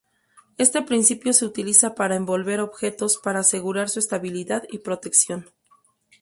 Este 0.57 0.81
principio 0.81 1.31
se 1.31 1.45
utiliza 1.45 1.93
para 1.93 2.15
envolver 2.15 2.59
objetos 2.59 3.19
para 3.19 3.41
asegurar 3.41 3.87
su 3.87 3.99
estabilidad 3.99 4.63
y 4.71 4.79
protección. 4.79 5.51